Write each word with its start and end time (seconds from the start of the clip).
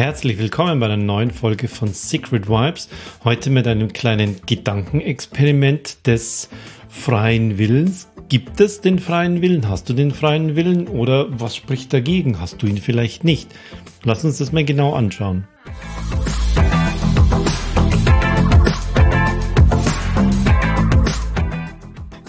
Herzlich 0.00 0.38
willkommen 0.38 0.80
bei 0.80 0.86
einer 0.86 0.96
neuen 0.96 1.30
Folge 1.30 1.68
von 1.68 1.88
Secret 1.88 2.48
Vibes. 2.48 2.88
Heute 3.22 3.50
mit 3.50 3.66
einem 3.66 3.92
kleinen 3.92 4.40
Gedankenexperiment 4.46 6.06
des 6.06 6.48
freien 6.88 7.58
Willens. 7.58 8.08
Gibt 8.30 8.62
es 8.62 8.80
den 8.80 8.98
freien 8.98 9.42
Willen? 9.42 9.68
Hast 9.68 9.90
du 9.90 9.92
den 9.92 10.10
freien 10.10 10.56
Willen? 10.56 10.88
Oder 10.88 11.26
was 11.38 11.54
spricht 11.54 11.92
dagegen? 11.92 12.40
Hast 12.40 12.62
du 12.62 12.66
ihn 12.66 12.78
vielleicht 12.78 13.24
nicht? 13.24 13.54
Lass 14.02 14.24
uns 14.24 14.38
das 14.38 14.52
mal 14.52 14.64
genau 14.64 14.94
anschauen. 14.94 15.46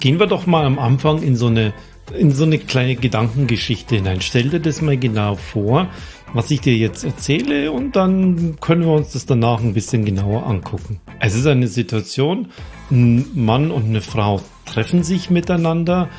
Gehen 0.02 0.20
wir 0.20 0.28
doch 0.28 0.46
mal 0.46 0.66
am 0.66 0.78
Anfang 0.78 1.24
in 1.24 1.38
so 1.38 1.48
eine, 1.48 1.74
in 2.18 2.32
so 2.32 2.44
eine 2.44 2.58
kleine 2.58 2.96
Gedankengeschichte 2.96 3.96
hinein. 3.96 4.22
Stell 4.22 4.50
dir 4.50 4.60
das 4.60 4.82
mal 4.82 4.98
genau 4.98 5.36
vor, 5.36 5.90
was 6.34 6.52
ich 6.52 6.62
dir 6.62 6.76
jetzt 6.76 7.04
erzähle 7.04 7.72
und 7.72 7.96
dann 7.96 8.58
können 8.62 8.84
wir 8.84 8.94
uns 8.94 9.12
das 9.12 9.26
danach 9.26 9.60
ein 9.60 9.74
bisschen 9.74 10.06
genauer 10.06 10.46
angucken. 10.46 11.00
Es 11.20 11.36
ist 11.36 11.46
eine 11.46 11.68
Situation, 11.68 12.50
ein 12.90 13.26
Mann 13.34 13.72
und 13.72 13.86
eine 13.86 14.02
Frau 14.02 14.42
treffen 14.66 15.04
sich 15.04 15.30
miteinander, 15.30 16.10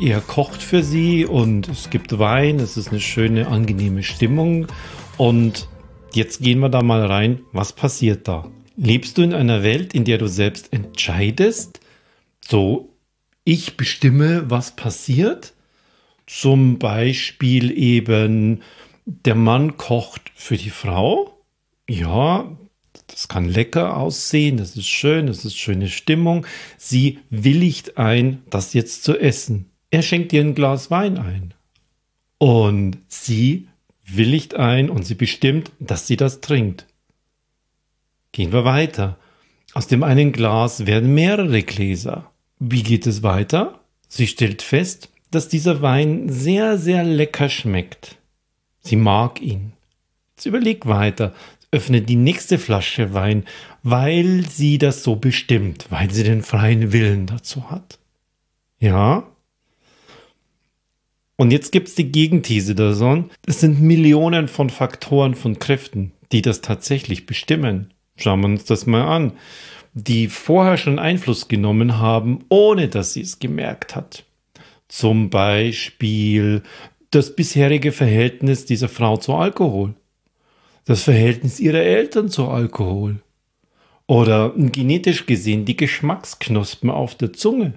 er 0.00 0.20
kocht 0.20 0.62
für 0.62 0.82
sie 0.82 1.26
und 1.26 1.68
es 1.68 1.90
gibt 1.90 2.18
Wein, 2.18 2.60
es 2.60 2.76
ist 2.76 2.88
eine 2.88 3.00
schöne, 3.00 3.48
angenehme 3.48 4.02
Stimmung 4.02 4.66
und 5.16 5.68
jetzt 6.12 6.42
gehen 6.42 6.60
wir 6.60 6.68
da 6.68 6.82
mal 6.82 7.04
rein, 7.04 7.40
was 7.52 7.72
passiert 7.72 8.28
da? 8.28 8.48
Lebst 8.76 9.18
du 9.18 9.22
in 9.22 9.34
einer 9.34 9.62
Welt, 9.62 9.94
in 9.94 10.04
der 10.04 10.18
du 10.18 10.28
selbst 10.28 10.72
entscheidest? 10.72 11.80
So 12.40 12.91
ich 13.44 13.76
bestimme, 13.76 14.50
was 14.50 14.76
passiert. 14.76 15.54
Zum 16.26 16.78
Beispiel 16.78 17.76
eben, 17.76 18.62
der 19.04 19.34
Mann 19.34 19.76
kocht 19.76 20.30
für 20.34 20.56
die 20.56 20.70
Frau. 20.70 21.38
Ja, 21.88 22.56
das 23.08 23.28
kann 23.28 23.48
lecker 23.48 23.96
aussehen, 23.96 24.56
das 24.56 24.76
ist 24.76 24.88
schön, 24.88 25.26
das 25.26 25.44
ist 25.44 25.56
schöne 25.56 25.88
Stimmung. 25.88 26.46
Sie 26.78 27.18
willigt 27.30 27.98
ein, 27.98 28.42
das 28.48 28.72
jetzt 28.72 29.04
zu 29.04 29.18
essen. 29.18 29.70
Er 29.90 30.02
schenkt 30.02 30.32
ihr 30.32 30.40
ein 30.40 30.54
Glas 30.54 30.90
Wein 30.90 31.18
ein. 31.18 31.54
Und 32.38 32.98
sie 33.08 33.68
willigt 34.04 34.54
ein 34.54 34.90
und 34.90 35.04
sie 35.04 35.14
bestimmt, 35.14 35.70
dass 35.78 36.06
sie 36.06 36.16
das 36.16 36.40
trinkt. 36.40 36.86
Gehen 38.32 38.52
wir 38.52 38.64
weiter. 38.64 39.18
Aus 39.74 39.86
dem 39.86 40.02
einen 40.02 40.32
Glas 40.32 40.86
werden 40.86 41.14
mehrere 41.14 41.62
Gläser. 41.62 42.31
Wie 42.64 42.84
geht 42.84 43.08
es 43.08 43.24
weiter? 43.24 43.80
Sie 44.06 44.28
stellt 44.28 44.62
fest, 44.62 45.10
dass 45.32 45.48
dieser 45.48 45.82
Wein 45.82 46.28
sehr, 46.28 46.78
sehr 46.78 47.02
lecker 47.02 47.48
schmeckt. 47.48 48.18
Sie 48.78 48.94
mag 48.94 49.42
ihn. 49.42 49.72
Sie 50.36 50.48
überlegt 50.48 50.86
weiter, 50.86 51.34
öffnet 51.72 52.08
die 52.08 52.14
nächste 52.14 52.60
Flasche 52.60 53.14
Wein, 53.14 53.46
weil 53.82 54.46
sie 54.48 54.78
das 54.78 55.02
so 55.02 55.16
bestimmt, 55.16 55.86
weil 55.90 56.12
sie 56.12 56.22
den 56.22 56.44
freien 56.44 56.92
Willen 56.92 57.26
dazu 57.26 57.68
hat. 57.68 57.98
Ja? 58.78 59.24
Und 61.34 61.50
jetzt 61.50 61.72
gibt's 61.72 61.96
die 61.96 62.12
Gegenthese 62.12 62.76
davon. 62.76 63.30
Es 63.44 63.58
sind 63.58 63.82
Millionen 63.82 64.46
von 64.46 64.70
Faktoren, 64.70 65.34
von 65.34 65.58
Kräften, 65.58 66.12
die 66.30 66.42
das 66.42 66.60
tatsächlich 66.60 67.26
bestimmen. 67.26 67.92
Schauen 68.14 68.40
wir 68.42 68.46
uns 68.46 68.64
das 68.66 68.86
mal 68.86 69.02
an 69.02 69.32
die 69.94 70.28
vorher 70.28 70.76
schon 70.76 70.98
Einfluss 70.98 71.48
genommen 71.48 71.98
haben, 71.98 72.44
ohne 72.48 72.88
dass 72.88 73.12
sie 73.12 73.20
es 73.20 73.38
gemerkt 73.38 73.94
hat. 73.94 74.24
Zum 74.88 75.30
Beispiel 75.30 76.62
das 77.10 77.36
bisherige 77.36 77.92
Verhältnis 77.92 78.64
dieser 78.64 78.88
Frau 78.88 79.16
zu 79.16 79.34
Alkohol, 79.34 79.94
das 80.84 81.02
Verhältnis 81.02 81.60
ihrer 81.60 81.82
Eltern 81.82 82.28
zu 82.28 82.48
Alkohol. 82.48 83.20
Oder 84.06 84.52
genetisch 84.56 85.26
gesehen 85.26 85.64
die 85.64 85.76
Geschmacksknospen 85.76 86.90
auf 86.90 87.14
der 87.14 87.32
Zunge, 87.32 87.74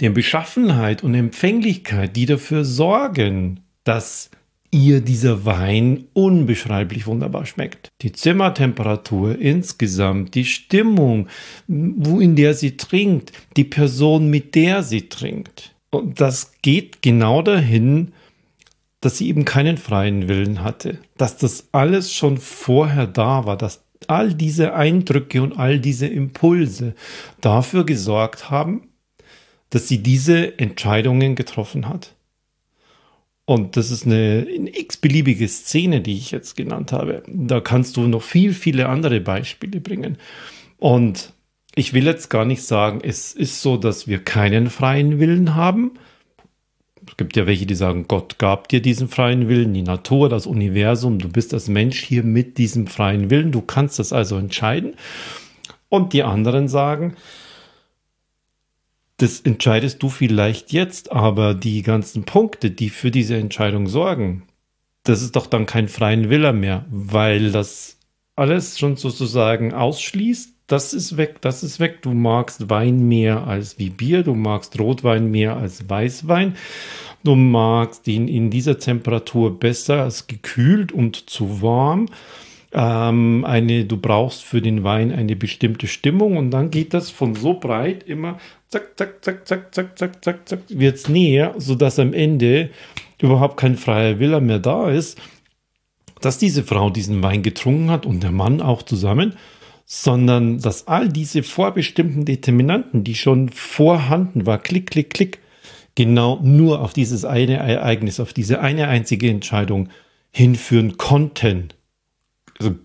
der 0.00 0.10
Beschaffenheit 0.10 1.02
und 1.02 1.14
Empfänglichkeit, 1.14 2.14
die 2.16 2.26
dafür 2.26 2.64
sorgen, 2.64 3.60
dass 3.84 4.30
ihr 4.72 5.02
dieser 5.02 5.44
Wein 5.44 6.06
unbeschreiblich 6.14 7.06
wunderbar 7.06 7.46
schmeckt. 7.46 7.90
Die 8.00 8.10
Zimmertemperatur 8.10 9.38
insgesamt, 9.38 10.34
die 10.34 10.46
Stimmung, 10.46 11.28
wo 11.68 12.18
in 12.18 12.34
der 12.34 12.54
sie 12.54 12.76
trinkt, 12.76 13.32
die 13.56 13.64
Person, 13.64 14.28
mit 14.28 14.54
der 14.54 14.82
sie 14.82 15.08
trinkt. 15.08 15.74
Und 15.90 16.20
das 16.20 16.52
geht 16.62 17.02
genau 17.02 17.42
dahin, 17.42 18.12
dass 19.02 19.18
sie 19.18 19.28
eben 19.28 19.44
keinen 19.44 19.76
freien 19.76 20.26
Willen 20.28 20.62
hatte, 20.62 20.98
dass 21.18 21.36
das 21.36 21.68
alles 21.72 22.12
schon 22.12 22.38
vorher 22.38 23.06
da 23.06 23.44
war, 23.44 23.58
dass 23.58 23.84
all 24.08 24.32
diese 24.32 24.74
Eindrücke 24.74 25.42
und 25.42 25.58
all 25.58 25.78
diese 25.78 26.06
Impulse 26.06 26.94
dafür 27.40 27.84
gesorgt 27.84 28.50
haben, 28.50 28.88
dass 29.70 29.88
sie 29.88 30.02
diese 30.02 30.58
Entscheidungen 30.58 31.34
getroffen 31.34 31.88
hat. 31.88 32.14
Und 33.44 33.76
das 33.76 33.90
ist 33.90 34.06
eine, 34.06 34.46
eine 34.48 34.78
x-beliebige 34.78 35.48
Szene, 35.48 36.00
die 36.00 36.16
ich 36.16 36.30
jetzt 36.30 36.56
genannt 36.56 36.92
habe. 36.92 37.22
Da 37.26 37.60
kannst 37.60 37.96
du 37.96 38.02
noch 38.02 38.22
viel, 38.22 38.54
viele 38.54 38.88
andere 38.88 39.20
Beispiele 39.20 39.80
bringen. 39.80 40.16
Und 40.78 41.32
ich 41.74 41.92
will 41.92 42.04
jetzt 42.04 42.28
gar 42.28 42.44
nicht 42.44 42.62
sagen, 42.62 43.00
es 43.02 43.32
ist 43.32 43.62
so, 43.62 43.76
dass 43.76 44.06
wir 44.06 44.22
keinen 44.22 44.70
freien 44.70 45.18
Willen 45.18 45.54
haben. 45.54 45.92
Es 47.06 47.16
gibt 47.16 47.36
ja 47.36 47.46
welche, 47.46 47.66
die 47.66 47.74
sagen, 47.74 48.06
Gott 48.06 48.38
gab 48.38 48.68
dir 48.68 48.80
diesen 48.80 49.08
freien 49.08 49.48
Willen, 49.48 49.74
die 49.74 49.82
Natur, 49.82 50.28
das 50.28 50.46
Universum, 50.46 51.18
du 51.18 51.28
bist 51.28 51.52
als 51.52 51.68
Mensch 51.68 52.00
hier 52.00 52.22
mit 52.22 52.58
diesem 52.58 52.86
freien 52.86 53.28
Willen, 53.28 53.50
du 53.50 53.60
kannst 53.60 53.98
das 53.98 54.12
also 54.12 54.36
entscheiden. 54.36 54.94
Und 55.88 56.12
die 56.12 56.22
anderen 56.22 56.68
sagen, 56.68 57.16
das 59.22 59.40
entscheidest 59.40 60.02
du 60.02 60.08
vielleicht 60.08 60.72
jetzt, 60.72 61.12
aber 61.12 61.54
die 61.54 61.82
ganzen 61.82 62.24
Punkte, 62.24 62.72
die 62.72 62.90
für 62.90 63.12
diese 63.12 63.36
Entscheidung 63.36 63.86
sorgen, 63.86 64.42
das 65.04 65.22
ist 65.22 65.36
doch 65.36 65.46
dann 65.46 65.64
kein 65.64 65.86
freien 65.86 66.28
Willer 66.28 66.52
mehr, 66.52 66.86
weil 66.90 67.52
das 67.52 67.98
alles 68.34 68.80
schon 68.80 68.96
sozusagen 68.96 69.74
ausschließt. 69.74 70.54
Das 70.66 70.92
ist 70.92 71.16
weg, 71.16 71.40
das 71.40 71.62
ist 71.62 71.78
weg. 71.78 72.02
Du 72.02 72.14
magst 72.14 72.68
Wein 72.68 73.06
mehr 73.06 73.46
als 73.46 73.78
wie 73.78 73.90
Bier, 73.90 74.24
du 74.24 74.34
magst 74.34 74.78
Rotwein 74.80 75.30
mehr 75.30 75.56
als 75.56 75.88
Weißwein. 75.88 76.56
Du 77.22 77.36
magst 77.36 78.08
ihn 78.08 78.26
in 78.26 78.50
dieser 78.50 78.78
Temperatur 78.78 79.58
besser 79.60 80.02
als 80.02 80.26
gekühlt 80.26 80.90
und 80.90 81.30
zu 81.30 81.62
warm 81.62 82.08
ähm, 82.72 83.44
eine, 83.44 83.84
du 83.84 83.96
brauchst 83.96 84.42
für 84.42 84.62
den 84.62 84.84
Wein 84.84 85.12
eine 85.12 85.36
bestimmte 85.36 85.86
Stimmung 85.86 86.36
und 86.36 86.50
dann 86.50 86.70
geht 86.70 86.94
das 86.94 87.10
von 87.10 87.34
so 87.34 87.54
breit 87.54 88.02
immer 88.04 88.38
zack, 88.68 88.92
zack, 88.96 89.24
zack, 89.24 89.46
zack, 89.46 89.74
zack, 89.74 89.98
zack, 89.98 90.24
zack, 90.24 90.48
zack, 90.48 90.60
wird's 90.68 91.08
näher, 91.08 91.54
sodass 91.58 91.98
am 91.98 92.14
Ende 92.14 92.70
überhaupt 93.20 93.58
kein 93.58 93.76
freier 93.76 94.18
Wille 94.18 94.40
mehr 94.40 94.58
da 94.58 94.90
ist, 94.90 95.18
dass 96.20 96.38
diese 96.38 96.62
Frau 96.62 96.88
diesen 96.88 97.22
Wein 97.22 97.42
getrunken 97.42 97.90
hat 97.90 98.06
und 98.06 98.22
der 98.22 98.32
Mann 98.32 98.62
auch 98.62 98.82
zusammen, 98.82 99.34
sondern 99.84 100.58
dass 100.58 100.88
all 100.88 101.08
diese 101.08 101.42
vorbestimmten 101.42 102.24
Determinanten, 102.24 103.04
die 103.04 103.14
schon 103.14 103.50
vorhanden 103.50 104.46
war, 104.46 104.58
klick, 104.58 104.90
klick, 104.90 105.10
klick, 105.10 105.40
genau 105.94 106.40
nur 106.42 106.80
auf 106.80 106.94
dieses 106.94 107.24
eine 107.24 107.56
Ereignis, 107.56 108.18
auf 108.20 108.32
diese 108.32 108.60
eine 108.60 108.88
einzige 108.88 109.28
Entscheidung 109.28 109.90
hinführen 110.30 110.96
konnten. 110.96 111.68
Also 112.58 112.76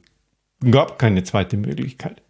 gab 0.72 1.00
keine 1.00 1.24
zweite 1.24 1.58
Möglichkeit. 1.58 2.22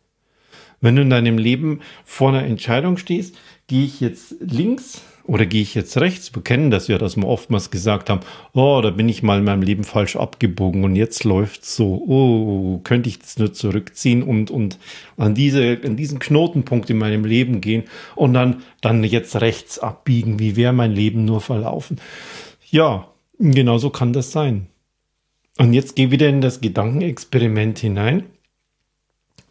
Wenn 0.79 0.95
du 0.95 1.01
in 1.01 1.09
deinem 1.09 1.37
Leben 1.37 1.81
vor 2.05 2.29
einer 2.29 2.43
Entscheidung 2.43 2.97
stehst, 2.97 3.35
gehe 3.67 3.85
ich 3.85 3.99
jetzt 3.99 4.35
links 4.39 5.01
oder 5.23 5.45
gehe 5.45 5.61
ich 5.61 5.73
jetzt 5.73 5.97
rechts? 5.97 6.33
Wir 6.35 6.43
kennen 6.43 6.69
das 6.69 6.87
ja, 6.87 6.99
dass 6.99 7.17
wir 7.17 7.27
oftmals 7.27 7.71
gesagt 7.71 8.09
haben, 8.09 8.21
oh, 8.53 8.79
da 8.81 8.91
bin 8.91 9.09
ich 9.09 9.23
mal 9.23 9.39
in 9.39 9.43
meinem 9.43 9.63
Leben 9.63 9.83
falsch 9.83 10.15
abgebogen 10.15 10.83
und 10.83 10.95
jetzt 10.95 11.23
läuft's 11.23 11.75
so, 11.75 11.95
oh, 12.07 12.79
könnte 12.83 13.09
ich 13.09 13.19
das 13.19 13.39
nur 13.39 13.53
zurückziehen 13.53 14.21
und, 14.21 14.51
und 14.51 14.77
an 15.17 15.33
diese, 15.33 15.79
an 15.83 15.97
diesen 15.97 16.19
Knotenpunkt 16.19 16.89
in 16.91 16.99
meinem 16.99 17.25
Leben 17.25 17.59
gehen 17.59 17.83
und 18.15 18.33
dann, 18.33 18.63
dann 18.81 19.03
jetzt 19.03 19.41
rechts 19.41 19.79
abbiegen, 19.79 20.39
wie 20.39 20.55
wäre 20.55 20.73
mein 20.73 20.91
Leben 20.91 21.25
nur 21.25 21.41
verlaufen? 21.41 21.99
Ja, 22.69 23.07
genau 23.39 23.79
so 23.79 23.89
kann 23.89 24.13
das 24.13 24.31
sein. 24.31 24.67
Und 25.57 25.73
jetzt 25.73 25.95
geh 25.95 26.11
wieder 26.11 26.29
in 26.29 26.41
das 26.41 26.61
Gedankenexperiment 26.61 27.79
hinein. 27.79 28.23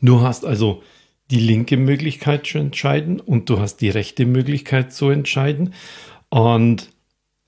Du 0.00 0.20
hast 0.20 0.44
also 0.44 0.82
die 1.30 1.40
linke 1.40 1.76
Möglichkeit 1.76 2.46
zu 2.46 2.58
entscheiden 2.58 3.20
und 3.20 3.50
du 3.50 3.58
hast 3.58 3.78
die 3.78 3.90
rechte 3.90 4.26
Möglichkeit 4.26 4.92
zu 4.92 5.10
entscheiden. 5.10 5.74
Und 6.28 6.90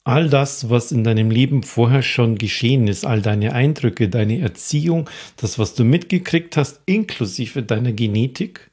all 0.03 0.29
das, 0.29 0.71
was 0.71 0.91
in 0.91 1.05
deinem 1.05 1.31
Leben 1.31 1.63
vorher 1.63 2.03
schon 2.03 2.39
geschehen 2.39 2.89
ist, 2.89 3.05
all 3.05 3.23
deine 3.23 3.53
Eindrücke, 3.53 4.09
deine 4.09 4.41
Erziehung, 4.41 5.09
das, 5.37 5.59
was 5.59 5.75
du 5.75 5.85
mitgekriegt 5.85 6.57
hast, 6.57 6.81
inklusive 6.87 7.63
deiner 7.63 7.93
Genetik, 7.93 8.71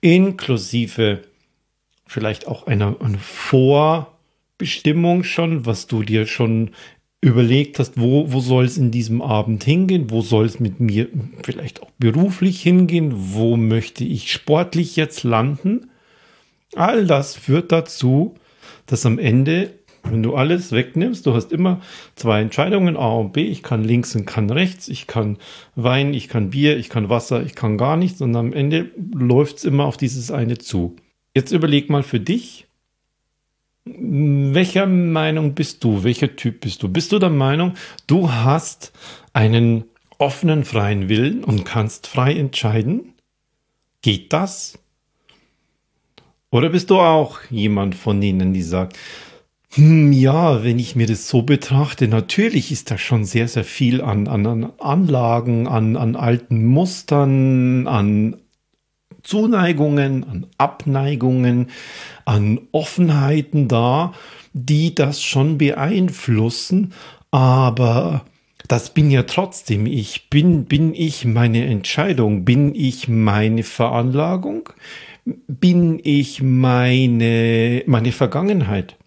inklusive 0.00 1.22
vielleicht 2.06 2.46
auch 2.46 2.66
einer, 2.66 2.96
einer 3.00 3.18
Vorbestimmung 3.18 5.24
schon, 5.24 5.66
was 5.66 5.88
du 5.88 6.02
dir 6.02 6.26
schon 6.26 6.70
überlegt 7.20 7.78
hast, 7.78 8.00
wo, 8.00 8.32
wo 8.32 8.40
soll 8.40 8.64
es 8.64 8.78
in 8.78 8.90
diesem 8.90 9.22
Abend 9.22 9.64
hingehen, 9.64 10.10
wo 10.10 10.22
soll 10.22 10.46
es 10.46 10.60
mit 10.60 10.78
mir 10.78 11.08
vielleicht 11.42 11.82
auch 11.82 11.90
beruflich 11.98 12.62
hingehen, 12.62 13.12
wo 13.32 13.56
möchte 13.56 14.04
ich 14.04 14.30
sportlich 14.30 14.94
jetzt 14.94 15.24
landen. 15.24 15.90
All 16.76 17.06
das 17.06 17.34
führt 17.34 17.72
dazu, 17.72 18.34
dass 18.86 19.04
am 19.04 19.18
Ende, 19.18 19.74
wenn 20.04 20.22
du 20.22 20.36
alles 20.36 20.70
wegnimmst, 20.70 21.26
du 21.26 21.34
hast 21.34 21.50
immer 21.50 21.80
zwei 22.14 22.40
Entscheidungen, 22.40 22.96
A 22.96 23.08
und 23.14 23.32
B, 23.32 23.46
ich 23.46 23.64
kann 23.64 23.82
links 23.82 24.14
und 24.14 24.24
kann 24.24 24.48
rechts, 24.48 24.88
ich 24.88 25.08
kann 25.08 25.38
Wein, 25.74 26.14
ich 26.14 26.28
kann 26.28 26.50
Bier, 26.50 26.76
ich 26.76 26.88
kann 26.88 27.08
Wasser, 27.08 27.42
ich 27.42 27.56
kann 27.56 27.78
gar 27.78 27.96
nichts 27.96 28.20
und 28.20 28.36
am 28.36 28.52
Ende 28.52 28.92
läuft 29.12 29.58
es 29.58 29.64
immer 29.64 29.86
auf 29.86 29.96
dieses 29.96 30.30
eine 30.30 30.58
zu. 30.58 30.94
Jetzt 31.34 31.50
überleg 31.50 31.90
mal 31.90 32.04
für 32.04 32.20
dich, 32.20 32.67
welcher 34.54 34.86
Meinung 34.86 35.54
bist 35.54 35.84
du? 35.84 36.04
Welcher 36.04 36.36
Typ 36.36 36.60
bist 36.60 36.82
du? 36.82 36.88
Bist 36.88 37.12
du 37.12 37.18
der 37.18 37.30
Meinung, 37.30 37.74
du 38.06 38.32
hast 38.32 38.92
einen 39.32 39.84
offenen, 40.18 40.64
freien 40.64 41.08
Willen 41.08 41.44
und 41.44 41.64
kannst 41.64 42.06
frei 42.06 42.34
entscheiden? 42.34 43.14
Geht 44.02 44.32
das? 44.32 44.78
Oder 46.50 46.70
bist 46.70 46.90
du 46.90 46.98
auch 46.98 47.40
jemand 47.50 47.94
von 47.94 48.20
denen, 48.20 48.52
die 48.52 48.62
sagt, 48.62 48.98
hm, 49.74 50.12
ja, 50.12 50.64
wenn 50.64 50.78
ich 50.78 50.96
mir 50.96 51.06
das 51.06 51.28
so 51.28 51.42
betrachte, 51.42 52.08
natürlich 52.08 52.72
ist 52.72 52.90
da 52.90 52.96
schon 52.96 53.24
sehr, 53.24 53.48
sehr 53.48 53.64
viel 53.64 54.00
an, 54.00 54.26
an, 54.26 54.46
an 54.46 54.72
Anlagen, 54.78 55.68
an, 55.68 55.96
an 55.96 56.16
alten 56.16 56.64
Mustern, 56.64 57.86
an 57.86 58.36
Zuneigungen, 59.28 60.24
an 60.24 60.46
Abneigungen, 60.56 61.66
an 62.24 62.60
Offenheiten 62.72 63.68
da, 63.68 64.14
die 64.54 64.94
das 64.94 65.22
schon 65.22 65.58
beeinflussen, 65.58 66.94
aber 67.30 68.24
das 68.68 68.94
bin 68.94 69.10
ja 69.10 69.24
trotzdem 69.24 69.84
ich. 69.84 70.30
Bin, 70.30 70.64
bin 70.64 70.94
ich 70.94 71.26
meine 71.26 71.66
Entscheidung? 71.66 72.46
Bin 72.46 72.74
ich 72.74 73.08
meine 73.08 73.64
Veranlagung? 73.64 74.70
Bin 75.24 76.00
ich 76.02 76.42
meine, 76.42 77.82
meine 77.86 78.12
Vergangenheit? 78.12 78.97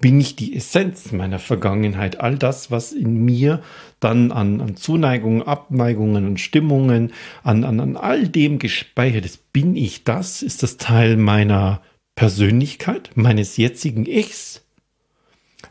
Bin 0.00 0.20
ich 0.20 0.36
die 0.36 0.56
Essenz 0.56 1.12
meiner 1.12 1.38
Vergangenheit? 1.38 2.20
All 2.20 2.38
das, 2.38 2.70
was 2.70 2.92
in 2.92 3.24
mir 3.24 3.62
dann 4.00 4.32
an, 4.32 4.60
an 4.60 4.76
Zuneigungen, 4.76 5.42
Abneigungen 5.42 6.26
und 6.26 6.40
Stimmungen, 6.40 7.12
an, 7.42 7.64
an, 7.64 7.80
an 7.80 7.96
all 7.96 8.28
dem 8.28 8.58
gespeichert 8.58 9.24
ist. 9.24 9.52
Bin 9.52 9.76
ich 9.76 10.04
das? 10.04 10.42
Ist 10.42 10.62
das 10.62 10.76
Teil 10.76 11.16
meiner 11.16 11.82
Persönlichkeit, 12.14 13.10
meines 13.14 13.56
jetzigen 13.56 14.06
Ichs? 14.06 14.64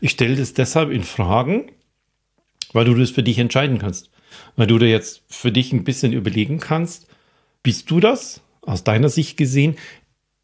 Ich 0.01 0.11
stelle 0.11 0.35
das 0.35 0.53
deshalb 0.53 0.91
in 0.91 1.03
Fragen, 1.03 1.71
weil 2.73 2.85
du 2.85 2.93
das 2.93 3.09
für 3.09 3.23
dich 3.23 3.39
entscheiden 3.39 3.79
kannst. 3.79 4.11
Weil 4.55 4.67
du 4.67 4.77
dir 4.77 4.89
jetzt 4.89 5.23
für 5.27 5.51
dich 5.51 5.71
ein 5.73 5.83
bisschen 5.83 6.13
überlegen 6.13 6.59
kannst, 6.59 7.07
bist 7.63 7.89
du 7.89 7.99
das? 7.99 8.41
Aus 8.61 8.83
deiner 8.83 9.09
Sicht 9.09 9.37
gesehen, 9.37 9.75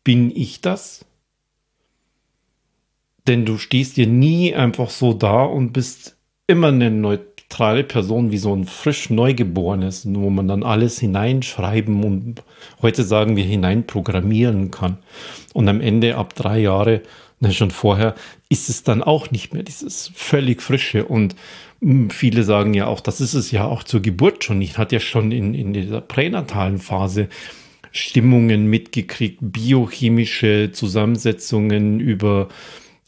bin 0.04 0.36
ich 0.36 0.62
das? 0.62 1.06
Denn 3.28 3.46
du 3.46 3.58
stehst 3.58 3.98
dir 3.98 4.08
nie 4.08 4.56
einfach 4.56 4.90
so 4.90 5.14
da 5.14 5.44
und 5.44 5.74
bist 5.74 6.18
immer 6.48 6.70
eine 6.70 6.90
neutrale 6.90 7.84
Person 7.84 8.32
wie 8.32 8.38
so 8.38 8.56
ein 8.56 8.66
frisch 8.66 9.10
Neugeborenes, 9.10 10.08
wo 10.10 10.30
man 10.30 10.48
dann 10.48 10.64
alles 10.64 11.00
hineinschreiben 11.00 12.04
und 12.04 12.44
heute 12.82 13.04
sagen 13.04 13.36
wir 13.36 13.44
hineinprogrammieren 13.44 14.72
kann. 14.72 14.98
Und 15.54 15.70
am 15.70 15.82
Ende 15.82 16.18
ab 16.18 16.34
drei 16.34 16.60
Jahre, 16.60 17.02
ne, 17.40 17.54
schon 17.54 17.72
vorher, 17.72 18.16
ist 18.50 18.70
es 18.70 18.84
dann 18.84 19.04
auch 19.04 19.32
nicht 19.32 19.54
mehr 19.54 19.64
dieses 19.64 20.12
völlig 20.16 20.62
frische. 20.62 21.06
Und 21.06 21.36
hm, 21.82 22.10
viele 22.10 22.44
sagen 22.44 22.74
ja 22.74 22.88
auch, 22.88 23.02
das 23.02 23.22
ist 23.22 23.34
es 23.34 23.52
ja 23.52 23.66
auch 23.66 23.84
zur 23.84 24.02
Geburt 24.02 24.44
schon. 24.44 24.62
Ich 24.62 24.78
hatte 24.78 24.96
ja 24.96 25.00
schon 25.00 25.32
in, 25.32 25.54
in 25.54 25.74
dieser 25.74 26.02
pränatalen 26.02 26.80
Phase 26.80 27.30
Stimmungen 27.92 28.68
mitgekriegt, 28.68 29.40
biochemische 29.42 30.72
Zusammensetzungen 30.72 32.00
über 32.00 32.48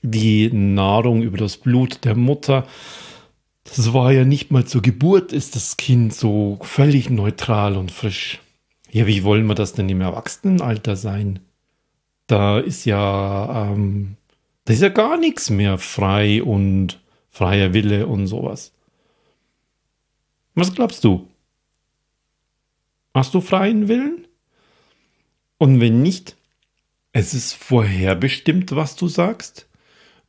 die 0.04 0.52
Nahrung 0.52 1.24
über 1.24 1.38
das 1.38 1.58
Blut 1.58 2.06
der 2.06 2.16
Mutter. 2.16 2.68
Das 3.64 3.94
war 3.94 4.12
ja 4.12 4.26
nicht 4.26 4.52
mal 4.52 4.66
zur 4.66 4.82
Geburt, 4.82 5.34
ist 5.34 5.56
das 5.56 5.78
Kind 5.78 6.14
so 6.14 6.60
völlig 6.62 7.10
neutral 7.10 7.78
und 7.78 7.92
frisch. 7.92 8.40
Ja, 8.92 9.08
wie 9.08 9.24
wollen 9.24 9.48
wir 9.48 9.56
das 9.56 9.74
denn 9.74 9.90
im 9.90 10.02
Erwachsenenalter 10.02 10.96
sein? 10.96 11.40
Da 12.28 12.60
ist 12.60 12.86
ja, 12.86 13.72
ähm, 13.72 14.18
da 14.66 14.74
ist 14.74 14.82
ja 14.82 14.90
gar 14.90 15.18
nichts 15.18 15.50
mehr 15.50 15.78
frei 15.78 16.44
und 16.44 17.02
freier 17.30 17.74
Wille 17.74 18.06
und 18.06 18.28
sowas. 18.28 18.74
Was 20.54 20.76
glaubst 20.76 21.04
du? 21.04 21.28
Hast 23.14 23.34
du 23.34 23.42
freien 23.42 23.88
Willen? 23.88 24.28
Und 25.58 25.80
wenn 25.80 26.02
nicht, 26.04 26.36
es 27.14 27.34
ist 27.34 27.54
vorherbestimmt, 27.54 28.76
was 28.76 28.96
du 28.96 29.08
sagst? 29.08 29.68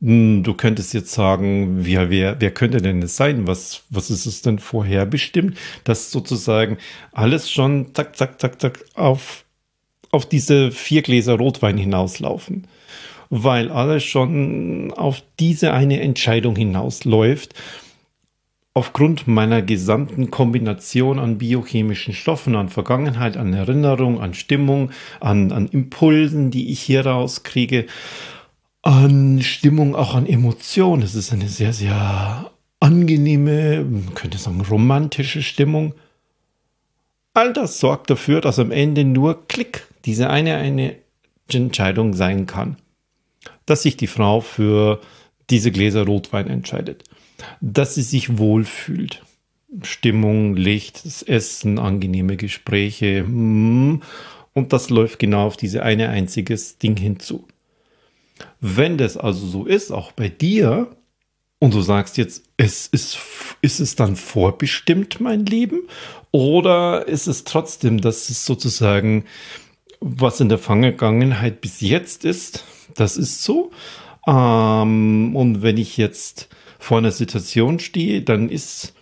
Hm, 0.05 0.43
du 0.43 0.53
könntest 0.53 0.93
jetzt 0.93 1.13
sagen, 1.13 1.83
wer, 1.83 2.11
wer, 2.11 2.39
wer 2.39 2.51
könnte 2.51 2.77
denn 2.77 3.01
es 3.01 3.15
sein? 3.15 3.47
Was, 3.47 3.85
was 3.89 4.11
ist 4.11 4.27
es 4.27 4.43
denn 4.43 4.59
vorherbestimmt? 4.59 5.57
Dass 5.83 6.11
sozusagen 6.11 6.77
alles 7.11 7.49
schon 7.49 7.95
zack, 7.95 8.15
zack, 8.15 8.39
zack, 8.39 8.61
zack 8.61 8.85
auf, 8.93 9.45
auf 10.11 10.27
diese 10.27 10.69
vier 10.69 11.01
Gläser 11.01 11.39
Rotwein 11.39 11.77
hinauslaufen. 11.77 12.67
Weil 13.31 13.71
alles 13.71 14.03
schon 14.03 14.93
auf 14.95 15.23
diese 15.39 15.73
eine 15.73 15.99
Entscheidung 16.01 16.55
hinausläuft. 16.55 17.55
Aufgrund 18.75 19.27
meiner 19.27 19.63
gesamten 19.63 20.29
Kombination 20.29 21.17
an 21.17 21.39
biochemischen 21.39 22.13
Stoffen, 22.13 22.55
an 22.55 22.69
Vergangenheit, 22.69 23.37
an 23.37 23.53
Erinnerung, 23.53 24.21
an 24.21 24.35
Stimmung, 24.35 24.91
an, 25.19 25.51
an 25.51 25.67
Impulsen, 25.67 26.51
die 26.51 26.69
ich 26.71 26.81
hier 26.81 27.07
rauskriege 27.07 27.87
an 28.85 29.41
Stimmung, 29.41 29.95
auch 29.95 30.13
an 30.13 30.27
Emotionen. 30.27 31.01
Es 31.01 31.15
ist 31.15 31.33
eine 31.33 31.49
sehr, 31.49 31.73
sehr 31.73 32.51
angenehme, 32.79 33.83
man 33.83 34.13
könnte 34.13 34.37
sagen, 34.37 34.61
romantische 34.61 35.41
Stimmung. 35.41 35.95
All 37.33 37.51
das 37.51 37.79
sorgt 37.79 38.11
dafür, 38.11 38.41
dass 38.41 38.59
am 38.59 38.71
Ende 38.71 39.03
nur 39.03 39.47
Klick 39.47 39.87
diese 40.05 40.29
eine, 40.29 40.57
eine 40.57 40.95
Entscheidung 41.51 42.13
sein 42.13 42.45
kann. 42.45 42.77
Dass 43.65 43.81
sich 43.81 43.97
die 43.97 44.07
Frau 44.07 44.39
für 44.39 45.01
diese 45.49 45.71
Gläser 45.71 46.05
Rotwein 46.05 46.47
entscheidet. 46.47 47.03
Dass 47.61 47.95
sie 47.95 48.03
sich 48.03 48.37
wohlfühlt. 48.37 49.23
Stimmung, 49.81 50.55
Licht, 50.55 51.05
das 51.05 51.23
Essen, 51.23 51.79
angenehme 51.79 52.37
Gespräche. 52.37 53.23
Mm. 53.23 54.03
Und 54.53 54.73
das 54.73 54.91
läuft 54.91 55.17
genau 55.17 55.47
auf 55.47 55.57
diese 55.57 55.81
eine 55.81 56.09
einziges 56.09 56.77
Ding 56.77 56.95
hinzu. 56.95 57.47
Wenn 58.59 58.97
das 58.97 59.17
also 59.17 59.45
so 59.47 59.65
ist, 59.65 59.91
auch 59.91 60.11
bei 60.11 60.29
dir, 60.29 60.95
und 61.59 61.73
du 61.73 61.81
sagst 61.81 62.17
jetzt, 62.17 62.43
es 62.57 62.87
ist, 62.87 63.17
ist 63.61 63.79
es 63.79 63.95
dann 63.95 64.15
vorbestimmt, 64.15 65.21
mein 65.21 65.45
Leben? 65.45 65.81
Oder 66.31 67.07
ist 67.07 67.27
es 67.27 67.43
trotzdem, 67.43 68.01
dass 68.01 68.29
es 68.29 68.45
sozusagen, 68.45 69.25
was 70.01 70.39
in 70.39 70.49
der 70.49 70.57
Vergangenheit 70.57 71.61
bis 71.61 71.81
jetzt 71.81 72.25
ist, 72.25 72.65
das 72.93 73.17
ist 73.17 73.43
so. 73.43 73.71
Ähm, 74.27 75.35
und 75.35 75.61
wenn 75.61 75.77
ich 75.77 75.97
jetzt 75.97 76.49
vor 76.77 76.97
einer 76.97 77.11
Situation 77.11 77.79
stehe, 77.79 78.21
dann 78.21 78.49
ist 78.49 78.93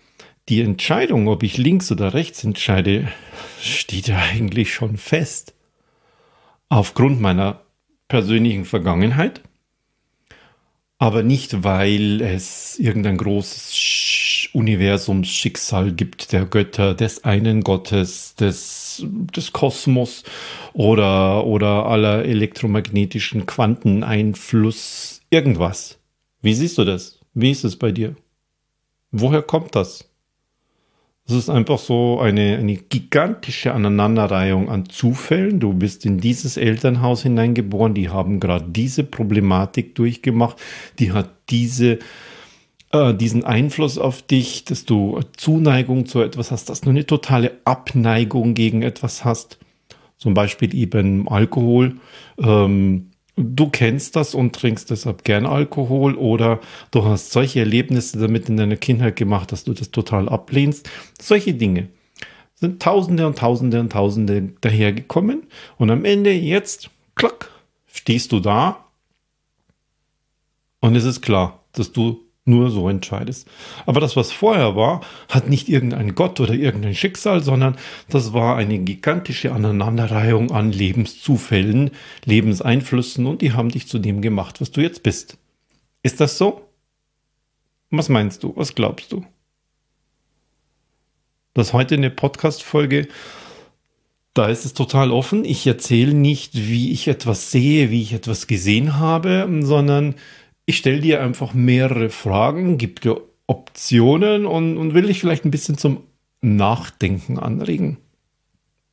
die 0.49 0.61
Entscheidung, 0.61 1.27
ob 1.27 1.43
ich 1.43 1.57
links 1.57 1.91
oder 1.91 2.13
rechts 2.13 2.43
entscheide, 2.43 3.07
steht 3.61 4.07
ja 4.07 4.19
eigentlich 4.19 4.73
schon 4.73 4.97
fest. 4.97 5.53
Aufgrund 6.69 7.21
meiner 7.21 7.62
persönlichen 8.13 8.65
Vergangenheit, 8.65 9.41
aber 10.99 11.23
nicht, 11.23 11.63
weil 11.63 12.21
es 12.21 12.77
irgendein 12.77 13.17
großes 13.17 14.49
Universumsschicksal 14.53 15.93
gibt, 15.93 16.31
der 16.31 16.45
Götter, 16.45 16.93
des 16.93 17.23
einen 17.23 17.61
Gottes, 17.61 18.35
des, 18.35 19.03
des 19.03 19.51
Kosmos 19.51 20.25
oder, 20.73 21.47
oder 21.47 21.87
aller 21.87 22.23
elektromagnetischen 22.25 23.47
Quanteneinfluss, 23.47 25.21
irgendwas. 25.31 25.97
Wie 26.43 26.53
siehst 26.53 26.77
du 26.77 26.85
das? 26.85 27.19
Wie 27.33 27.49
ist 27.49 27.63
es 27.63 27.77
bei 27.77 27.91
dir? 27.91 28.15
Woher 29.09 29.41
kommt 29.41 29.73
das? 29.73 30.07
Es 31.25 31.33
ist 31.33 31.49
einfach 31.49 31.79
so 31.79 32.19
eine, 32.19 32.57
eine 32.57 32.75
gigantische 32.75 33.73
Aneinanderreihung 33.73 34.69
an 34.69 34.89
Zufällen. 34.89 35.61
Du 35.61 35.73
bist 35.73 36.05
in 36.05 36.17
dieses 36.17 36.57
Elternhaus 36.57 37.23
hineingeboren, 37.23 37.93
die 37.93 38.09
haben 38.09 38.41
gerade 38.41 38.65
diese 38.67 39.05
Problematik 39.05 39.95
durchgemacht, 39.95 40.57
die 40.99 41.13
hat 41.13 41.29
diese, 41.49 41.99
äh, 42.91 43.13
diesen 43.13 43.45
Einfluss 43.45 43.97
auf 43.97 44.21
dich, 44.21 44.65
dass 44.65 44.83
du 44.83 45.21
Zuneigung 45.37 46.07
zu 46.07 46.21
etwas 46.21 46.51
hast, 46.51 46.69
dass 46.69 46.81
du 46.81 46.89
eine 46.89 47.05
totale 47.05 47.53
Abneigung 47.63 48.53
gegen 48.53 48.81
etwas 48.81 49.23
hast. 49.23 49.59
Zum 50.17 50.33
Beispiel 50.33 50.75
eben 50.75 51.29
Alkohol. 51.29 51.97
Ähm, 52.37 53.11
du 53.35 53.69
kennst 53.69 54.15
das 54.15 54.35
und 54.35 54.55
trinkst 54.55 54.89
deshalb 54.89 55.23
gern 55.23 55.45
Alkohol 55.45 56.15
oder 56.15 56.59
du 56.91 57.03
hast 57.03 57.31
solche 57.31 57.59
Erlebnisse 57.59 58.19
damit 58.19 58.49
in 58.49 58.57
deiner 58.57 58.75
Kindheit 58.75 59.15
gemacht, 59.15 59.51
dass 59.51 59.63
du 59.63 59.73
das 59.73 59.91
total 59.91 60.29
ablehnst. 60.29 60.89
Solche 61.19 61.53
Dinge 61.53 61.89
sind 62.55 62.81
Tausende 62.81 63.27
und 63.27 63.37
Tausende 63.37 63.79
und 63.79 63.91
Tausende 63.91 64.53
dahergekommen 64.61 65.43
und 65.77 65.89
am 65.89 66.05
Ende 66.05 66.31
jetzt, 66.31 66.89
klack, 67.15 67.49
stehst 67.87 68.31
du 68.31 68.39
da 68.39 68.85
und 70.79 70.95
es 70.95 71.05
ist 71.05 71.21
klar, 71.21 71.63
dass 71.71 71.91
du 71.91 72.22
nur 72.45 72.69
so 72.71 72.89
entscheidest. 72.89 73.47
Aber 73.85 74.01
das, 74.01 74.15
was 74.15 74.31
vorher 74.31 74.75
war, 74.75 75.01
hat 75.29 75.47
nicht 75.49 75.69
irgendein 75.69 76.13
Gott 76.15 76.39
oder 76.39 76.53
irgendein 76.53 76.95
Schicksal, 76.95 77.41
sondern 77.41 77.77
das 78.09 78.33
war 78.33 78.57
eine 78.57 78.79
gigantische 78.79 79.53
Aneinanderreihung 79.53 80.51
an 80.51 80.71
Lebenszufällen, 80.71 81.91
Lebenseinflüssen 82.25 83.25
und 83.25 83.41
die 83.41 83.53
haben 83.53 83.69
dich 83.69 83.87
zu 83.87 83.99
dem 83.99 84.21
gemacht, 84.21 84.59
was 84.59 84.71
du 84.71 84.81
jetzt 84.81 85.03
bist. 85.03 85.37
Ist 86.01 86.19
das 86.19 86.37
so? 86.37 86.67
Was 87.91 88.09
meinst 88.09 88.43
du? 88.43 88.53
Was 88.55 88.75
glaubst 88.75 89.11
du? 89.11 89.25
Das 91.53 91.71
heute 91.71 91.95
eine 91.95 92.09
Podcast-Folge, 92.09 93.07
da 94.33 94.47
ist 94.47 94.65
es 94.65 94.73
total 94.73 95.11
offen. 95.11 95.45
Ich 95.45 95.65
erzähle 95.67 96.15
nicht, 96.15 96.55
wie 96.55 96.91
ich 96.91 97.07
etwas 97.07 97.51
sehe, 97.51 97.91
wie 97.91 98.01
ich 98.01 98.13
etwas 98.13 98.47
gesehen 98.47 98.97
habe, 98.97 99.47
sondern 99.61 100.15
ich 100.65 100.77
stelle 100.77 101.01
dir 101.01 101.21
einfach 101.21 101.53
mehrere 101.53 102.09
Fragen, 102.09 102.77
gebe 102.77 102.99
dir 103.01 103.21
Optionen 103.47 104.45
und, 104.45 104.77
und 104.77 104.93
will 104.93 105.07
dich 105.07 105.19
vielleicht 105.19 105.45
ein 105.45 105.51
bisschen 105.51 105.77
zum 105.77 106.03
Nachdenken 106.41 107.37
anregen. 107.37 107.97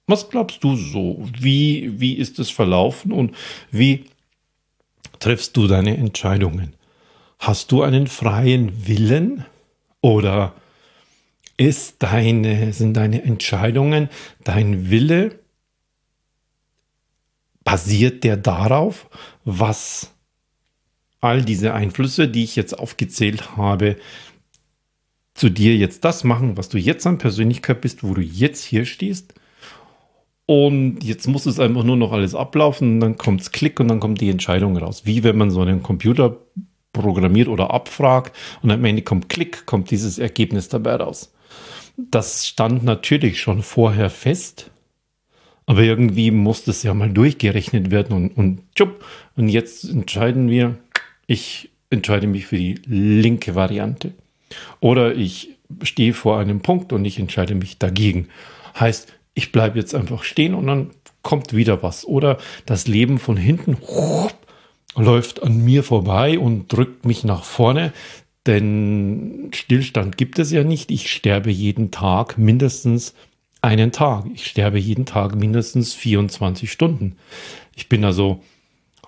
Was 0.06 0.28
glaubst 0.28 0.64
du 0.64 0.74
so? 0.74 1.24
Wie, 1.38 2.00
wie 2.00 2.14
ist 2.14 2.38
es 2.40 2.50
verlaufen 2.50 3.12
und 3.12 3.36
wie 3.70 4.06
triffst 5.20 5.56
du 5.56 5.68
deine 5.68 5.96
Entscheidungen? 5.96 6.74
Hast 7.38 7.70
du 7.70 7.82
einen 7.82 8.08
freien 8.08 8.88
Willen 8.88 9.44
oder 10.00 10.54
ist 11.56 12.02
deine, 12.02 12.72
sind 12.72 12.94
deine 12.94 13.22
Entscheidungen, 13.22 14.08
dein 14.42 14.90
Wille, 14.90 15.38
basiert 17.62 18.24
der 18.24 18.36
darauf, 18.36 19.08
was 19.44 20.12
all 21.20 21.42
diese 21.42 21.74
Einflüsse, 21.74 22.28
die 22.28 22.44
ich 22.44 22.56
jetzt 22.56 22.78
aufgezählt 22.78 23.56
habe, 23.56 23.96
zu 25.34 25.48
dir 25.48 25.76
jetzt 25.76 26.04
das 26.04 26.24
machen, 26.24 26.56
was 26.56 26.68
du 26.68 26.78
jetzt 26.78 27.06
an 27.06 27.18
Persönlichkeit 27.18 27.80
bist, 27.80 28.02
wo 28.02 28.14
du 28.14 28.20
jetzt 28.20 28.64
hier 28.64 28.84
stehst. 28.84 29.34
Und 30.46 31.04
jetzt 31.04 31.28
muss 31.28 31.46
es 31.46 31.60
einfach 31.60 31.84
nur 31.84 31.96
noch 31.96 32.12
alles 32.12 32.34
ablaufen 32.34 32.98
dann 32.98 33.16
kommt 33.16 33.40
es 33.40 33.52
Klick 33.52 33.78
und 33.78 33.88
dann 33.88 34.00
kommt 34.00 34.20
die 34.20 34.30
Entscheidung 34.30 34.76
raus. 34.76 35.02
Wie 35.04 35.22
wenn 35.22 35.38
man 35.38 35.50
so 35.50 35.60
einen 35.60 35.82
Computer 35.82 36.36
programmiert 36.92 37.48
oder 37.48 37.72
abfragt 37.72 38.36
und 38.60 38.70
am 38.70 38.84
Ende 38.84 39.02
kommt 39.02 39.28
Klick, 39.28 39.64
kommt 39.64 39.90
dieses 39.90 40.18
Ergebnis 40.18 40.68
dabei 40.68 40.96
raus. 40.96 41.32
Das 41.96 42.46
stand 42.46 42.82
natürlich 42.82 43.40
schon 43.40 43.62
vorher 43.62 44.10
fest, 44.10 44.70
aber 45.66 45.82
irgendwie 45.82 46.32
musste 46.32 46.72
es 46.72 46.82
ja 46.82 46.94
mal 46.94 47.10
durchgerechnet 47.10 47.90
werden 47.90 48.16
und, 48.16 48.36
und, 48.36 48.62
und 49.36 49.48
jetzt 49.48 49.84
entscheiden 49.88 50.50
wir, 50.50 50.78
ich 51.30 51.70
entscheide 51.90 52.26
mich 52.26 52.46
für 52.46 52.56
die 52.56 52.80
linke 52.86 53.54
Variante. 53.54 54.14
Oder 54.80 55.14
ich 55.14 55.50
stehe 55.84 56.12
vor 56.12 56.40
einem 56.40 56.60
Punkt 56.60 56.92
und 56.92 57.04
ich 57.04 57.20
entscheide 57.20 57.54
mich 57.54 57.78
dagegen. 57.78 58.26
Heißt, 58.78 59.12
ich 59.34 59.52
bleibe 59.52 59.78
jetzt 59.78 59.94
einfach 59.94 60.24
stehen 60.24 60.54
und 60.54 60.66
dann 60.66 60.90
kommt 61.22 61.54
wieder 61.54 61.84
was. 61.84 62.04
Oder 62.04 62.38
das 62.66 62.88
Leben 62.88 63.20
von 63.20 63.36
hinten 63.36 63.76
läuft 64.96 65.44
an 65.44 65.64
mir 65.64 65.84
vorbei 65.84 66.36
und 66.36 66.72
drückt 66.72 67.06
mich 67.06 67.22
nach 67.22 67.44
vorne. 67.44 67.92
Denn 68.44 69.50
Stillstand 69.54 70.16
gibt 70.16 70.40
es 70.40 70.50
ja 70.50 70.64
nicht. 70.64 70.90
Ich 70.90 71.12
sterbe 71.12 71.52
jeden 71.52 71.92
Tag 71.92 72.38
mindestens 72.38 73.14
einen 73.62 73.92
Tag. 73.92 74.24
Ich 74.34 74.46
sterbe 74.46 74.80
jeden 74.80 75.06
Tag 75.06 75.36
mindestens 75.36 75.94
24 75.94 76.72
Stunden. 76.72 77.14
Ich 77.76 77.88
bin 77.88 78.04
also 78.04 78.42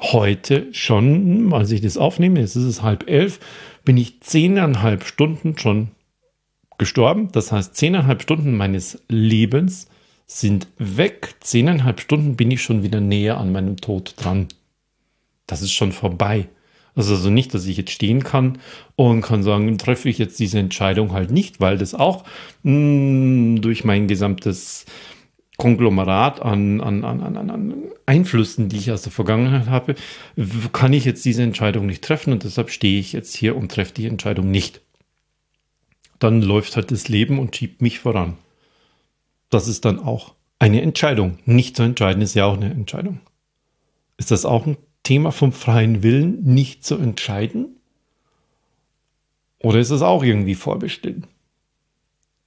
heute 0.02 0.68
schon, 0.72 1.52
als 1.52 1.70
ich 1.70 1.80
das 1.80 1.96
aufnehme, 1.96 2.40
jetzt 2.40 2.56
ist 2.56 2.64
es 2.64 2.82
halb 2.82 3.08
elf, 3.08 3.38
bin 3.84 3.96
ich 3.96 4.20
zehneinhalb 4.20 5.04
Stunden 5.04 5.56
schon 5.56 5.88
gestorben. 6.78 7.30
Das 7.32 7.52
heißt, 7.52 7.76
zehneinhalb 7.76 8.22
Stunden 8.22 8.56
meines 8.56 9.02
Lebens 9.08 9.88
sind 10.26 10.66
weg. 10.78 11.34
Zehneinhalb 11.40 12.00
Stunden 12.00 12.36
bin 12.36 12.50
ich 12.50 12.62
schon 12.62 12.82
wieder 12.82 13.00
näher 13.00 13.38
an 13.38 13.52
meinem 13.52 13.76
Tod 13.76 14.14
dran. 14.16 14.48
Das 15.46 15.62
ist 15.62 15.72
schon 15.72 15.92
vorbei. 15.92 16.48
Also, 16.94 17.14
also 17.14 17.30
nicht, 17.30 17.54
dass 17.54 17.66
ich 17.66 17.76
jetzt 17.76 17.90
stehen 17.90 18.22
kann 18.22 18.58
und 18.96 19.22
kann 19.22 19.42
sagen, 19.42 19.78
treffe 19.78 20.08
ich 20.08 20.18
jetzt 20.18 20.38
diese 20.38 20.58
Entscheidung 20.58 21.12
halt 21.12 21.30
nicht, 21.30 21.60
weil 21.60 21.78
das 21.78 21.94
auch 21.94 22.24
mh, 22.64 22.72
mm, 22.72 23.62
durch 23.62 23.84
mein 23.84 24.08
gesamtes 24.08 24.84
Konglomerat 25.62 26.42
an, 26.42 26.80
an, 26.80 27.04
an, 27.04 27.36
an, 27.36 27.74
Einflüssen, 28.04 28.68
die 28.68 28.78
ich 28.78 28.90
aus 28.90 29.02
der 29.02 29.12
Vergangenheit 29.12 29.68
habe, 29.68 29.94
kann 30.72 30.92
ich 30.92 31.04
jetzt 31.04 31.24
diese 31.24 31.44
Entscheidung 31.44 31.86
nicht 31.86 32.02
treffen 32.02 32.32
und 32.32 32.42
deshalb 32.42 32.70
stehe 32.70 32.98
ich 32.98 33.12
jetzt 33.12 33.36
hier 33.36 33.54
und 33.54 33.70
treffe 33.70 33.94
die 33.94 34.06
Entscheidung 34.06 34.50
nicht. 34.50 34.80
Dann 36.18 36.42
läuft 36.42 36.74
halt 36.74 36.90
das 36.90 37.06
Leben 37.06 37.38
und 37.38 37.54
schiebt 37.54 37.80
mich 37.80 38.00
voran. 38.00 38.38
Das 39.50 39.68
ist 39.68 39.84
dann 39.84 40.00
auch 40.00 40.34
eine 40.58 40.82
Entscheidung. 40.82 41.38
Nicht 41.44 41.76
zu 41.76 41.84
entscheiden 41.84 42.24
ist 42.24 42.34
ja 42.34 42.46
auch 42.46 42.56
eine 42.56 42.72
Entscheidung. 42.72 43.20
Ist 44.16 44.32
das 44.32 44.44
auch 44.44 44.66
ein 44.66 44.78
Thema 45.04 45.30
vom 45.30 45.52
freien 45.52 46.02
Willen, 46.02 46.42
nicht 46.42 46.84
zu 46.84 46.96
entscheiden? 46.96 47.76
Oder 49.60 49.78
ist 49.78 49.90
es 49.90 50.02
auch 50.02 50.24
irgendwie 50.24 50.56
vorbestimmt? 50.56 51.28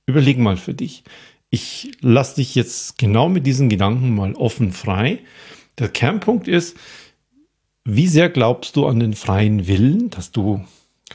Überleg 0.06 0.38
mal 0.38 0.58
für 0.58 0.74
dich. 0.74 1.06
Ich 1.50 1.92
lasse 2.02 2.36
dich 2.36 2.56
jetzt 2.56 2.98
genau 2.98 3.30
mit 3.30 3.46
diesen 3.46 3.70
Gedanken 3.70 4.14
mal 4.14 4.34
offen 4.34 4.72
frei. 4.72 5.20
Der 5.80 5.90
Kernpunkt 5.90 6.48
ist, 6.48 6.78
wie 7.84 8.08
sehr 8.08 8.30
glaubst 8.30 8.76
du 8.76 8.88
an 8.88 9.00
den 9.00 9.14
freien 9.14 9.68
Willen, 9.68 10.10
dass 10.10 10.32
du 10.32 10.66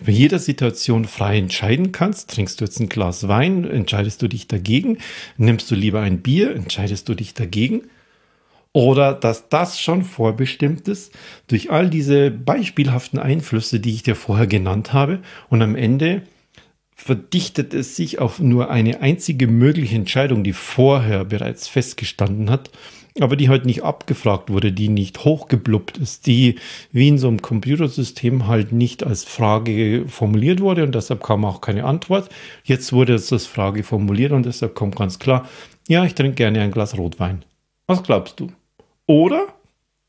für 0.02 0.12
jede 0.12 0.38
Situation 0.38 1.04
frei 1.04 1.38
entscheiden 1.38 1.92
kannst? 1.92 2.30
Trinkst 2.30 2.60
du 2.60 2.64
jetzt 2.64 2.80
ein 2.80 2.88
Glas 2.88 3.28
Wein? 3.28 3.64
Entscheidest 3.64 4.22
du 4.22 4.28
dich 4.28 4.46
dagegen? 4.46 4.98
Nimmst 5.36 5.70
du 5.70 5.74
lieber 5.74 6.00
ein 6.00 6.22
Bier? 6.22 6.54
Entscheidest 6.54 7.08
du 7.08 7.14
dich 7.14 7.34
dagegen? 7.34 7.82
Oder 8.72 9.14
dass 9.14 9.48
das 9.48 9.80
schon 9.80 10.04
vorbestimmt 10.04 10.86
ist 10.86 11.12
durch 11.48 11.72
all 11.72 11.90
diese 11.90 12.30
beispielhaften 12.30 13.18
Einflüsse, 13.18 13.80
die 13.80 13.92
ich 13.92 14.04
dir 14.04 14.14
vorher 14.14 14.46
genannt 14.46 14.92
habe 14.92 15.20
und 15.48 15.60
am 15.60 15.74
Ende 15.74 16.22
verdichtet 17.02 17.72
es 17.72 17.96
sich 17.96 18.18
auf 18.18 18.40
nur 18.40 18.70
eine 18.70 19.00
einzige 19.00 19.46
mögliche 19.46 19.96
Entscheidung, 19.96 20.44
die 20.44 20.52
vorher 20.52 21.24
bereits 21.24 21.66
festgestanden 21.66 22.50
hat, 22.50 22.70
aber 23.18 23.36
die 23.36 23.48
halt 23.48 23.64
nicht 23.64 23.82
abgefragt 23.82 24.50
wurde, 24.50 24.70
die 24.70 24.88
nicht 24.88 25.24
hochgeblubbt 25.24 25.96
ist, 25.96 26.26
die 26.26 26.56
wie 26.92 27.08
in 27.08 27.18
so 27.18 27.28
einem 27.28 27.40
Computersystem 27.40 28.46
halt 28.46 28.72
nicht 28.72 29.02
als 29.02 29.24
Frage 29.24 30.04
formuliert 30.06 30.60
wurde 30.60 30.84
und 30.84 30.94
deshalb 30.94 31.24
kam 31.24 31.44
auch 31.46 31.62
keine 31.62 31.84
Antwort. 31.84 32.28
Jetzt 32.64 32.92
wurde 32.92 33.14
es 33.14 33.32
als 33.32 33.46
Frage 33.46 33.82
formuliert 33.82 34.32
und 34.32 34.44
deshalb 34.44 34.74
kommt 34.74 34.96
ganz 34.96 35.18
klar, 35.18 35.48
ja, 35.88 36.04
ich 36.04 36.14
trinke 36.14 36.34
gerne 36.34 36.60
ein 36.60 36.70
Glas 36.70 36.98
Rotwein. 36.98 37.44
Was 37.86 38.02
glaubst 38.02 38.38
du? 38.40 38.52
Oder 39.06 39.48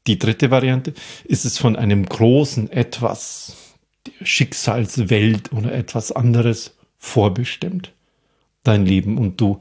die 0.07 0.19
dritte 0.19 0.51
Variante, 0.51 0.93
ist 1.24 1.45
es 1.45 1.57
von 1.57 1.75
einem 1.75 2.05
großen 2.05 2.71
Etwas, 2.71 3.55
Schicksalswelt 4.24 5.53
oder 5.53 5.74
etwas 5.74 6.12
anderes 6.12 6.75
vorbestimmt, 7.01 7.93
dein 8.63 8.86
Leben, 8.86 9.17
und 9.17 9.41
du 9.41 9.60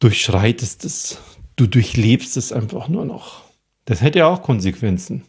durchschreitest 0.00 0.84
es, 0.84 1.18
du 1.54 1.66
durchlebst 1.66 2.36
es 2.36 2.50
einfach 2.50 2.88
nur 2.88 3.04
noch. 3.04 3.42
Das 3.84 4.00
hätte 4.00 4.20
ja 4.20 4.26
auch 4.26 4.42
Konsequenzen 4.42 5.22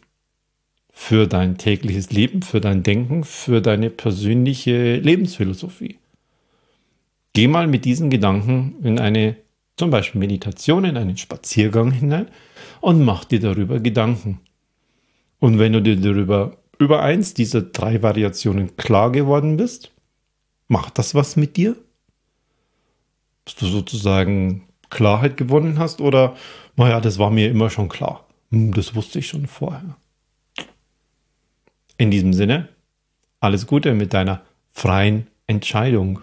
für 0.90 1.28
dein 1.28 1.58
tägliches 1.58 2.10
Leben, 2.10 2.40
für 2.40 2.60
dein 2.60 2.82
Denken, 2.82 3.22
für 3.22 3.60
deine 3.60 3.90
persönliche 3.90 4.96
Lebensphilosophie. 4.96 5.98
Geh 7.34 7.46
mal 7.46 7.66
mit 7.66 7.84
diesen 7.84 8.08
Gedanken 8.08 8.76
in 8.82 8.98
eine 8.98 9.36
zum 9.76 9.90
Beispiel 9.90 10.18
Meditation, 10.18 10.86
in 10.86 10.96
einen 10.96 11.18
Spaziergang 11.18 11.90
hinein 11.90 12.28
und 12.80 13.04
mach 13.04 13.24
dir 13.24 13.40
darüber 13.40 13.78
Gedanken. 13.78 14.40
Und 15.38 15.58
wenn 15.58 15.74
du 15.74 15.82
dir 15.82 15.96
darüber 15.96 16.56
über 16.78 17.02
eins 17.02 17.34
dieser 17.34 17.60
drei 17.60 18.02
Variationen 18.02 18.76
klar 18.78 19.12
geworden 19.12 19.58
bist, 19.58 19.92
Macht 20.68 20.98
das 20.98 21.14
was 21.14 21.36
mit 21.36 21.56
dir? 21.56 21.76
Dass 23.44 23.54
du 23.54 23.66
sozusagen 23.66 24.68
Klarheit 24.90 25.36
gewonnen 25.36 25.78
hast 25.78 26.00
oder, 26.00 26.36
naja, 26.76 27.00
das 27.00 27.18
war 27.18 27.30
mir 27.30 27.50
immer 27.50 27.70
schon 27.70 27.88
klar. 27.88 28.26
Hm, 28.50 28.72
das 28.72 28.94
wusste 28.94 29.18
ich 29.18 29.28
schon 29.28 29.46
vorher. 29.46 29.96
In 31.98 32.10
diesem 32.10 32.32
Sinne, 32.32 32.68
alles 33.40 33.66
Gute 33.66 33.94
mit 33.94 34.12
deiner 34.12 34.42
freien 34.72 35.28
Entscheidung. 35.46 36.20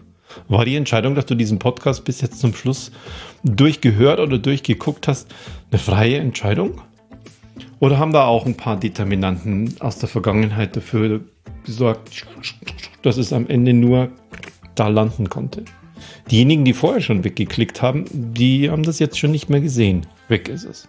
War 0.48 0.66
die 0.66 0.76
Entscheidung, 0.76 1.16
dass 1.16 1.26
du 1.26 1.36
diesen 1.36 1.60
Podcast 1.60 2.06
bis 2.06 2.22
jetzt 2.22 2.40
zum 2.40 2.54
Schluss 2.54 2.92
durchgehört 3.44 4.20
oder 4.20 4.38
durchgeguckt 4.38 5.08
hast, 5.08 5.34
eine 5.72 5.80
freie 5.80 6.18
Entscheidung? 6.18 6.82
Oder 7.80 8.00
haben 8.00 8.14
da 8.14 8.26
auch 8.26 8.46
ein 8.46 8.58
paar 8.58 8.80
Determinanten 8.80 9.76
aus 9.80 10.00
der 10.00 10.10
Vergangenheit 10.10 10.76
dafür 10.76 11.22
gesorgt, 11.66 12.26
dass 13.02 13.18
es 13.18 13.34
am 13.34 13.48
Ende 13.48 13.74
nur 13.74 14.10
da 14.76 14.88
landen 14.88 15.30
konnte? 15.30 15.64
Diejenigen, 16.32 16.66
die 16.66 16.74
vorher 16.74 17.02
schon 17.02 17.24
weggeklickt 17.24 17.82
haben, 17.82 18.06
die 18.12 18.70
haben 18.70 18.84
das 18.84 19.00
jetzt 19.00 19.18
schon 19.18 19.32
nicht 19.32 19.50
mehr 19.50 19.62
gesehen. 19.62 20.06
Weg 20.28 20.50
ist 20.50 20.66
es. 20.66 20.88